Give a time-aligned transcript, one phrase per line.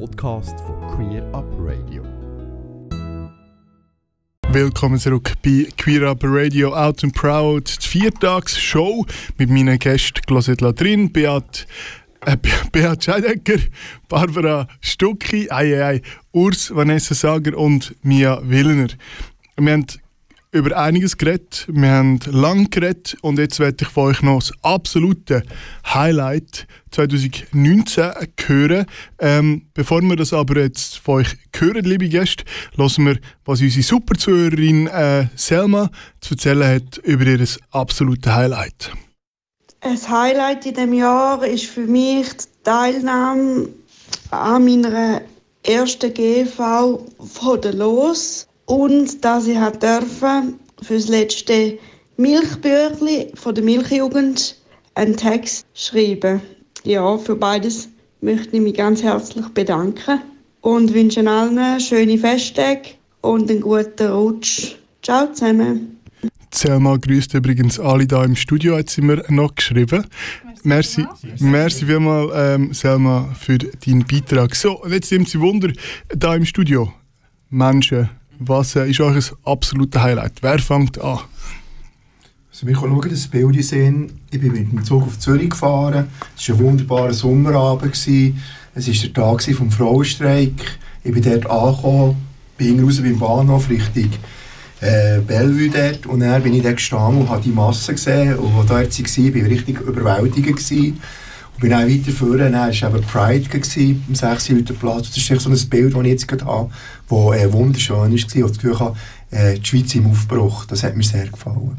[0.00, 2.02] Podcast von Queer Up Radio.
[4.50, 9.06] Willkommen zurück bei Queer Up Radio Out and Proud, die Viertagsshow
[9.38, 11.66] mit meinen Gästen Closet Latrin, Beat,
[12.26, 12.36] äh,
[12.72, 13.58] Beat Scheidecker,
[14.08, 16.02] Barbara Stucki, ei, ei, ei,
[16.32, 18.88] Urs Vanessa Sager und Mia Willner.
[19.56, 19.86] Wir haben
[20.54, 21.66] über einiges geredet.
[21.68, 25.42] Wir haben lang geredet und jetzt werde ich von euch noch das absolute
[25.84, 28.12] Highlight 2019
[28.46, 28.86] hören.
[29.18, 32.44] Ähm, bevor wir das aber jetzt von euch hören, liebe Gäste,
[32.76, 38.92] hören wir, was unsere Superzuhörerin äh, Selma zu erzählen hat über ihr absolutes Highlight.
[39.80, 43.68] Ein Highlight in diesem Jahr ist für mich die Teilnahme
[44.30, 45.20] an meiner
[45.64, 51.78] ersten GV von der Los und dass ich dürfen für das letzte
[52.16, 54.56] Milchbüchli von der Milchjugend
[54.94, 56.40] einen Text schreiben.
[56.84, 57.88] Ja, für beides
[58.20, 60.20] möchte ich mich ganz herzlich bedanken
[60.60, 62.90] und wünsche allen schöne Festtage
[63.20, 64.76] und einen guten Rutsch.
[65.02, 65.98] Ciao zusammen.
[66.52, 70.06] Selma grüßt übrigens alle hier im Studio, hat sie mir noch geschrieben.
[70.62, 71.04] Merci,
[71.40, 74.54] merci vielmals, ähm, Selma, für deinen Beitrag.
[74.54, 75.70] So, jetzt nimmt sie Wunder,
[76.08, 76.92] da im Studio.
[77.50, 80.34] Menschen, was äh, ist euch ein absolutes Highlight?
[80.40, 81.20] Wer fängt an?
[82.50, 84.20] Also wir können schauen, das Bild sehen.
[84.30, 86.08] Ich bin mit dem Zug auf Zürich gefahren.
[86.36, 87.94] Es war ein wunderbarer Sommerabend.
[87.94, 90.78] Es war der Tag vom Frauenstreik.
[91.02, 92.16] Ich bin dort angekommen,
[92.56, 94.10] bin raus beim Bahnhof Richtung
[94.80, 96.06] äh, Bellevue dort.
[96.06, 98.36] Und dann bin ich dort gestanden und habe die Masse gesehen.
[98.36, 100.46] Und als dort war, war ich richtig überwältigt.
[100.46, 101.00] Gewesen.
[101.54, 104.52] Und bin dann weiter vorne, dann war eben Pride gewesen, am 6.
[104.78, 105.10] Platz.
[105.10, 106.70] Das ist so ein Bild, das ich jetzt gerade habe,
[107.08, 108.04] das äh, wunderschön war.
[108.04, 108.92] Und das Gefühl
[109.30, 110.64] äh, die Schweiz im Aufbruch.
[110.66, 111.78] Das hat mir sehr gefallen.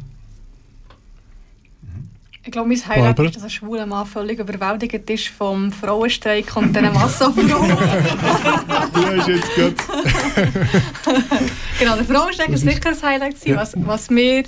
[2.48, 3.28] Ich glaube, mein Highlight Barbara?
[3.28, 7.70] ist, dass ein schwuler Mann völlig überwältigt ist vom Frauenstreik und diesen Massenfrauen.
[8.94, 9.76] du hast jetzt gerade...
[11.80, 14.44] genau, der Frauenstreik war sicher ein Highlight, was, was mir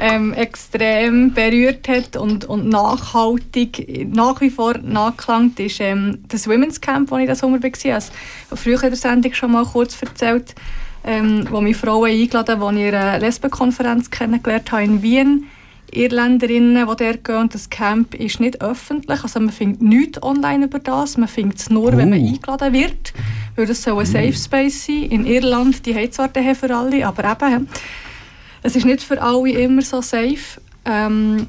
[0.00, 6.80] ähm, extrem berührt hat und, und nachhaltig nach wie vor nachklangt, ist ähm, das Women's
[6.80, 7.94] Camp, das ich diesen Sommer war.
[7.94, 8.12] Also,
[8.54, 10.54] früher in der Sendung schon mal kurz erzählt,
[11.04, 15.46] ähm, wo mich Frauen eingeladen haben, die ich eine Lesbenkonferenz kennengelernt habe in Wien
[15.92, 17.48] Irländerinnen, die dort gehen.
[17.52, 19.22] Das Camp ist nicht öffentlich.
[19.22, 21.16] Also man findet nichts online über das.
[21.16, 21.96] Man findet es nur, oh.
[21.96, 22.28] wenn man oh.
[22.28, 23.12] eingeladen wird.
[23.56, 24.12] Weil das soll ein mm.
[24.12, 25.02] Safe Space sein.
[25.02, 27.68] In Irland, die haben zwar den für alle, aber eben,
[28.62, 30.60] es ist nicht für alle immer so safe.
[30.84, 31.46] Ähm,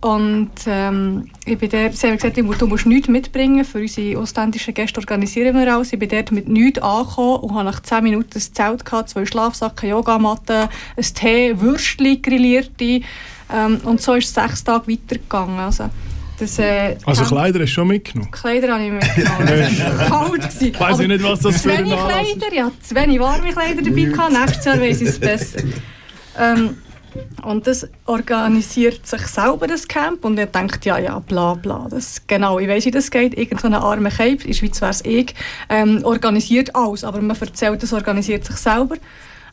[0.00, 3.64] und ähm, ich bin dort, sie haben gesagt, du musst nichts mitbringen.
[3.64, 5.92] Für unsere ausländischen Gäste organisieren wir alles.
[5.92, 9.26] Ich bin dort mit nichts angekommen und habe nach 10 Minuten ein Zelt gehabt, zwei
[9.26, 13.00] Schlafsacken, Yogamatten, ein Tee, Würstchen, grillierte.
[13.52, 15.58] Ähm, und so ist es sechs Tage weitergegangen.
[15.58, 15.90] Also,
[16.38, 18.30] das, äh, also Kleider hast du schon mitgenommen?
[18.30, 19.46] Kleider habe ich mitgenommen.
[19.46, 20.62] das war kalt.
[20.62, 24.02] Ich weiss ich nicht, was das für ein Kleider, ja, zu wenig warme Kleider dabei
[24.02, 24.32] gehabt.
[24.32, 25.60] Nächstes Jahr weiss ich es besser.
[26.38, 26.76] Ähm,
[27.42, 30.24] und das organisiert sich selber, das Camp.
[30.24, 31.86] Und er denkt, ja, ja, bla, bla.
[31.90, 33.36] Das, genau, ich weiß, wie das geht.
[33.36, 35.34] Irgend so eine arme Cape, in der Schweiz wäre ich,
[35.68, 37.04] ähm, organisiert alles.
[37.04, 38.96] Aber man erzählt, das organisiert sich selber.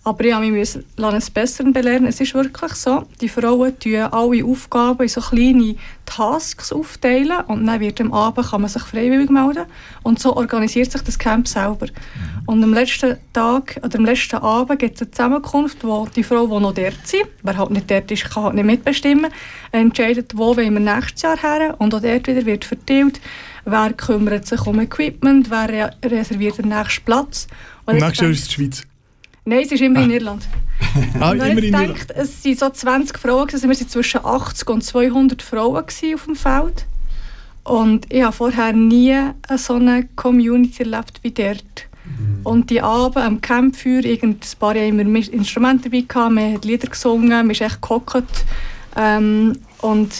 [0.05, 2.05] Aber ich musste mich eines Besseren belehren.
[2.05, 5.75] Es ist wirklich so, die Frauen teilen alle Aufgaben in so kleine
[6.05, 9.65] Tasks aufteilen und dann wird am Abend kann man sich freiwillig melden
[10.03, 11.87] und so organisiert sich das Camp selber.
[11.87, 12.43] Mhm.
[12.47, 16.47] Und am letzten Tag oder am letzten Abend gibt es eine Zusammenkunft, wo die Frau,
[16.47, 19.31] die noch dort sind, wer halt nicht dort ist, kann halt nicht mitbestimmen,
[19.71, 23.21] entscheidet, wo wollen wir nächstes Jahr her und auch dort wieder wird verteilt,
[23.63, 27.47] wer kümmert sich um Equipment, wer reserviert den nächsten Platz.
[27.85, 28.83] Und nächstes Jahr ist es die Schweiz.
[29.45, 30.03] Nein, es ist immer ah.
[30.03, 30.47] in Irland.
[31.19, 31.87] ah, immer in Irland.
[31.87, 36.25] Denkt, es waren so 20 Frauen, also wir waren zwischen 80 und 200 Frauen auf
[36.25, 36.85] dem Feld.
[37.63, 39.17] Und ich habe vorher nie
[39.57, 41.87] so eine Community erlebt wie dort.
[42.05, 42.41] Mhm.
[42.43, 46.89] Und die Abend am Campfeuer, ein paar Jahre immer Instrumente dabei gehabt, wir haben Lieder
[46.89, 48.45] gesungen, wir haben echt gehockt.
[48.97, 50.11] Ähm, und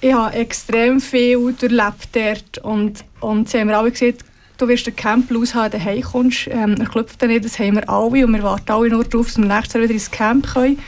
[0.00, 2.58] ich habe extrem viel erlebt dort.
[2.58, 4.24] Und, und sie haben mir alle gesagt,
[4.62, 6.46] du wirst den Camp haben, daheim kommst.
[6.48, 9.26] Ähm, er klopft dann nicht, das haben wir alle und wir warten alle nur darauf,
[9.26, 10.78] dass wir nächstes Jahr wieder ins Camp können.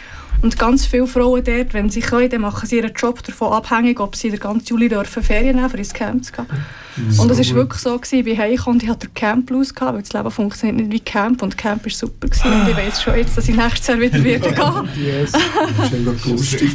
[0.44, 3.98] Und ganz viele Frauen dort, wenn sie können, dann machen sie ihren Job davon abhängig,
[3.98, 6.46] ob sie den ganzen Juli dürfen Ferien nehmen, für ins Camp zu gehen.
[7.08, 9.74] So und es war wirklich so, gewesen, ich bin heimgekommen und ich hatte Camp Blues,
[9.74, 12.28] gehabt, weil das Leben funktioniert nicht wie Camp und Camp war super.
[12.28, 12.52] Gewesen.
[12.52, 14.88] Und ich weiß schon jetzt, dass ich nächstes Jahr wieder werde gehen.
[15.02, 15.32] yes.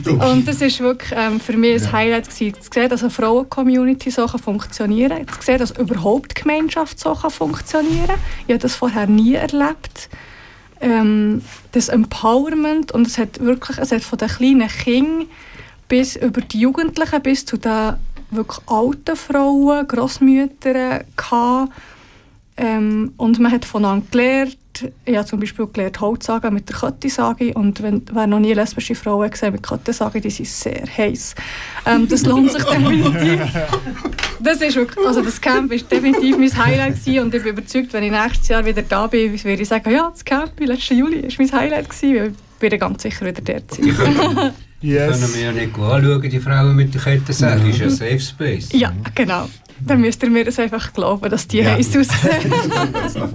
[0.08, 4.10] und das war wirklich ähm, für mich ein Highlight, gewesen, zu sehen, dass eine Frauen-Community
[4.10, 8.20] so funktionieren kann, zu sehen, dass überhaupt die Gemeinschaft so funktionieren kann.
[8.48, 10.10] Ich habe das vorher nie erlebt
[10.82, 11.42] ähm,
[11.72, 15.28] das Empowerment und es hat wirklich, es hat von den kleinen Kindern
[15.88, 17.96] bis über die Jugendlichen bis zu den
[18.32, 21.74] wirklich alten Frauen, Großmüttern gehabt.
[22.58, 24.58] Ähm, und man hat voneinander gelernt.
[25.06, 28.96] Ich habe zum Beispiel gelernt Holzsagen mit der Köttisage und wenn, wer noch nie lesbische
[28.96, 31.36] Frauen gesehen mit Köttisage, die sind sehr heiß.
[31.86, 33.42] Ähm, das lohnt sich definitiv.
[34.40, 37.94] Das ist wirklich, also das Camp ist definitiv mein Highlight gewesen und ich bin überzeugt,
[37.94, 40.98] wenn ich nächstes Jahr wieder da bin, werde ich sagen, ja, das Camp im letzten
[40.98, 43.88] Juli war mein Highlight gewesen, weil ich werde ganz sicher wieder dort sein.
[44.82, 45.20] yes.
[45.20, 48.70] Können wir ja nicht anschauen, die Frauen mit der Kette sagen, ist ja Safe Space.
[48.74, 49.48] Ja, genau.
[49.86, 51.72] Dann müsst ihr mir das einfach glauben, dass die ja.
[51.72, 52.54] heiß aussehen.
[52.94, 53.32] das kann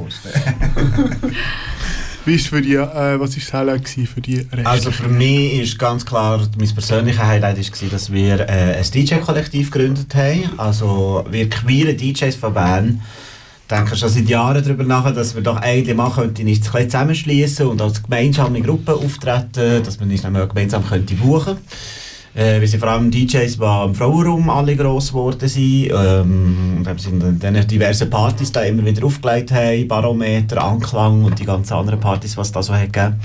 [2.25, 4.67] Wie ist für die, äh, was war das Highlight für die Reste?
[4.67, 9.70] Also für mich ist ganz klar, mein persönliches Highlight war, dass wir äh, ein DJ-Kollektiv
[9.70, 10.58] gegründet haben.
[10.58, 13.02] Also wir queeren DJs von Bern
[13.70, 17.81] denken schon seit Jahren darüber nach, dass wir doch eigentlich machen könnten, uns zusammenschließen und
[17.81, 21.62] als gemeinsame Gruppe auftreten, dass man uns dann gemeinsam könnte buchen könnte.
[22.34, 25.90] Äh, wir sind vor allem DJs, die im Frauenraum alle gross geworden sind.
[25.92, 31.44] Ähm, wir sind dann diverse Partys da immer wieder aufgelegt haben, Barometer, Anklang und die
[31.44, 33.20] ganzen anderen Partys, was da so hat gegeben.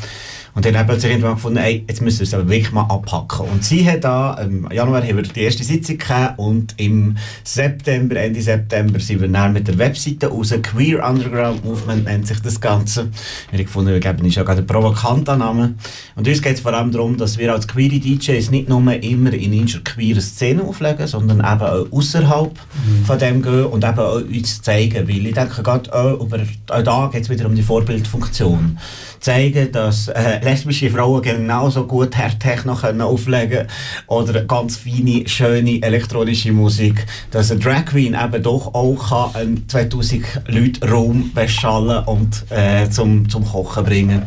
[0.56, 2.84] Und dann haben wir plötzlich irgendwann gefunden, ey, jetzt müssen wir es aber wirklich mal
[2.84, 3.48] abpacken.
[3.48, 8.16] Und sie hat da, im Januar haben wir die erste Sitzung gehabt und im September,
[8.18, 10.54] Ende September, sind wir dann mit der Webseite raus.
[10.62, 13.10] Queer Underground Movement nennt sich das Ganze.
[13.50, 15.80] Wir haben gefunden, wir geben uns ja gerade einen provokanten Namen.
[16.16, 19.34] Und uns geht es vor allem darum, dass wir als queere DJs nicht nur immer
[19.34, 23.06] in unserer queeren Szene auflegen, sondern eben auch außerhalb mhm.
[23.06, 25.08] von dem gehen und eben auch uns zeigen.
[25.08, 28.78] Weil ich denke, gerade auch, über, auch da geht es wieder um die Vorbildfunktion
[29.20, 33.68] zeigen, dass äh, lesbische Frauen genauso gut Hair-Techno auflegen
[34.08, 37.06] oder ganz feine, schöne elektronische Musik.
[37.32, 42.90] Dass ein Drag Queen eben doch auch kann einen 2000 Leute Raum beschallen und äh,
[42.90, 44.24] zum, zum Kochen bringen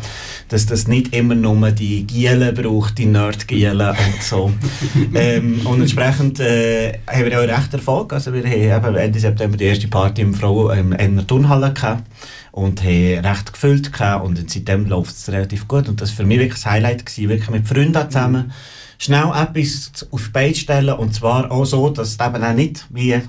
[0.53, 4.53] dass das nicht immer nur die Gielen braucht, die Nerd-Gielen und so.
[5.15, 8.13] ähm, und entsprechend äh, haben wir auch recht Erfolg.
[8.13, 12.05] Also wir haben Ende September die erste Party im Frau in der Turnhalle gehabt
[12.51, 16.25] und haben recht gefüllt gehabt und seitdem läuft es relativ gut und das war für
[16.25, 18.53] mich wirklich das Highlight gewesen, wirklich mit Freunden zusammen
[18.99, 22.85] schnell etwas auf die Beine stellen und zwar auch so, dass es eben auch nicht
[22.91, 23.21] wie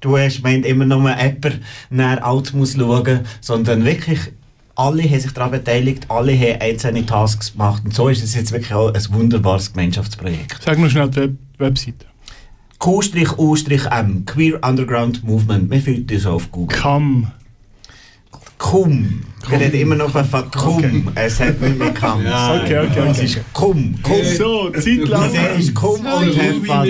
[0.00, 1.60] du hast meint immer nur jemand
[1.90, 4.18] nach alt muss schauen, sondern wirklich
[4.76, 8.52] alle haben sich daran beteiligt, alle haben einzelne Tasks gemacht und so ist es jetzt
[8.52, 10.62] wirklich auch ein wunderbares Gemeinschaftsprojekt.
[10.62, 12.06] Sag nur schnell die Web Webseite.
[12.78, 15.70] Q-U-M, Queer Underground Movement.
[15.70, 16.78] Man findet das auf Google.
[16.78, 17.32] Come.
[18.58, 19.20] Kum.
[19.48, 20.76] Wir reden immer noch von Kum.
[20.78, 21.04] Okay.
[21.14, 22.24] Es hat nicht mehr Kam.
[22.24, 23.10] Ja, okay, okay, okay.
[23.10, 23.94] Es ist Kum.
[24.02, 24.24] Kum.
[24.36, 25.32] So, Zeit lang.
[25.32, 26.88] Der ist Kum und Have Fun.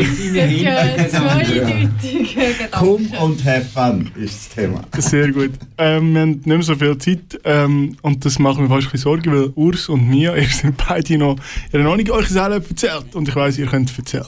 [2.71, 4.81] Kum und Have Fun ist das Thema.
[4.97, 5.51] Sehr gut.
[5.77, 8.93] Ähm, wir haben nicht mehr so viel Zeit ähm, und das macht mir fast ein
[8.93, 11.37] bisschen Sorgen, weil Urs und Mia, ihr sind beide noch,
[11.73, 14.25] ihr habt noch nicht euch selber erzählt und ich weiss, ihr könnt erzählen.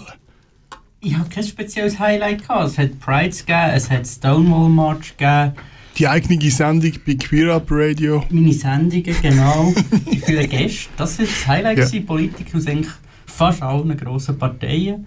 [1.00, 2.73] Ich habe kein spezielles Highlight gehabt.
[2.73, 5.55] Es hat Prides gegeben, es hat Stonewall March gegeben
[5.99, 8.25] die eigene Sendung bei Queer Up Radio.
[8.31, 9.73] Meine Sendungen, genau.
[10.11, 10.91] die vielen Gäste.
[10.97, 12.00] Das war das Highlight, ja.
[12.00, 12.93] Politiker aus eigentlich
[13.27, 15.06] fast allen grossen Parteien.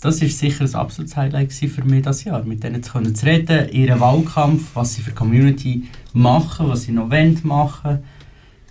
[0.00, 3.24] Das war sicher ein absolutes Highlight für mich dieses Jahr, mit denen zu, können zu
[3.24, 8.00] reden, ihren Wahlkampf, was sie für Community machen, was sie noch wollen machen,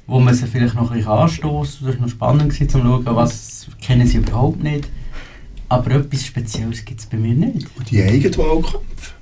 [0.07, 1.87] wo man sie vielleicht noch ein bisschen anstoßen.
[1.87, 4.89] Das war noch spannend gewesen, zu schauen, was kennen sie überhaupt nicht.
[5.69, 7.65] Aber etwas Spezielles gibt es bei mir nicht.
[7.77, 9.13] Und die eigenen Wahlkampf?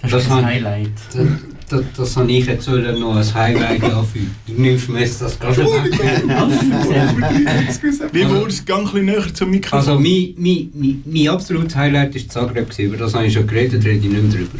[0.00, 0.92] Das, das ist ein Highlight.
[1.12, 1.26] Das,
[1.68, 4.30] das, das habe ich jetzt noch als Highlight anfügen.
[4.46, 5.92] Du nimmst mir jetzt das gerade weg.
[8.12, 9.78] Wie wurde es ein bisschen näher zum Mikrofon?
[9.78, 13.84] Also mein, mein, mein, mein absolutes Highlight war Zagreb, über das habe ich schon geredet,
[13.84, 14.58] rede ich nicht mehr drüber.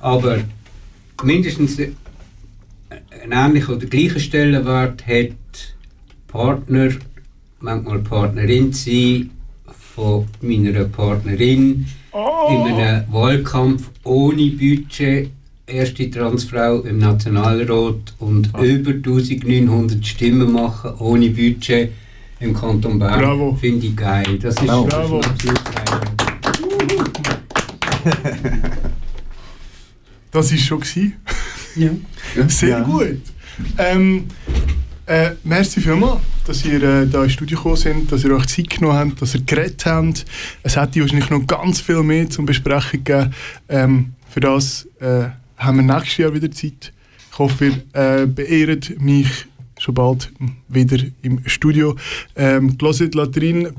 [0.00, 0.38] Aber
[1.22, 5.32] mindestens einen ähnlichen oder gleichen Stellenwert hat
[6.28, 6.90] Partner,
[7.60, 9.30] manchmal Partnerin sein
[9.94, 12.66] von meiner Partnerin oh.
[12.66, 15.30] in einem Wahlkampf ohne Budget
[15.66, 18.62] erste Transfrau im Nationalrat und oh.
[18.62, 21.92] über 1900 Stimmen machen ohne Budget
[22.40, 23.56] im Kanton Bern.
[23.56, 24.38] Finde ich geil.
[24.40, 24.86] Das ist Bravo.
[24.86, 25.20] Bravo.
[30.32, 30.82] das ist schon
[31.76, 31.90] ja.
[32.48, 32.80] Sehr ja.
[32.82, 33.20] gut.
[33.78, 34.24] Ähm,
[35.06, 38.70] äh, merci vielmals, dass ihr äh, da ins Studio gekommen sind, dass ihr euch Zeit
[38.70, 40.24] genommen habt, dass ihr geredet habt.
[40.62, 43.34] Es hätte wahrscheinlich noch ganz viel mehr zum Besprechen gegeben.
[43.68, 46.92] Ähm, für das äh, haben wir nächstes Jahr wieder Zeit.
[47.30, 49.46] Ich hoffe, ihr äh, beehrt mich
[49.78, 50.30] schon bald
[50.68, 51.96] wieder im Studio.
[52.36, 53.70] Ähm, Closet Latrin,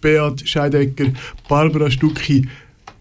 [0.00, 1.06] Beat Scheidecker,
[1.48, 2.48] Barbara Stucki,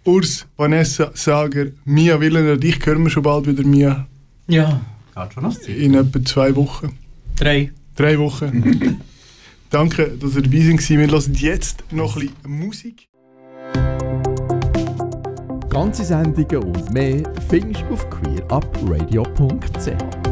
[0.06, 4.08] Urs, Vanessa Sager, Mia Willener, dich hören wir schon bald wieder, Mia.
[4.48, 4.82] Ja,
[5.16, 5.70] geht schon noch Zeit.
[5.70, 6.98] In etwa zwei Wochen.
[7.36, 7.72] Drei.
[7.96, 9.00] Drei Wochen.
[9.70, 10.90] Danke, dass ihr dabei seid.
[10.90, 13.08] Wir hören jetzt noch ein bisschen Musik.
[15.70, 20.31] Ganze Sendungen und mehr findest du auf queerupradio.ch.